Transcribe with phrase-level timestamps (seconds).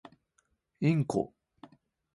[0.79, 1.31] インコ